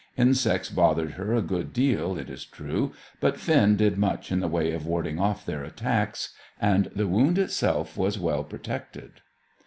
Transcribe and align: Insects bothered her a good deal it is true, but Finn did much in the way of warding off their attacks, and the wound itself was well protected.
Insects 0.17 0.67
bothered 0.71 1.11
her 1.11 1.35
a 1.35 1.43
good 1.43 1.73
deal 1.73 2.17
it 2.17 2.27
is 2.27 2.43
true, 2.43 2.91
but 3.19 3.39
Finn 3.39 3.75
did 3.75 3.99
much 3.99 4.31
in 4.31 4.39
the 4.39 4.47
way 4.47 4.71
of 4.71 4.87
warding 4.87 5.19
off 5.19 5.45
their 5.45 5.63
attacks, 5.63 6.33
and 6.59 6.89
the 6.95 7.05
wound 7.05 7.37
itself 7.37 7.95
was 7.97 8.17
well 8.17 8.43
protected. 8.43 9.21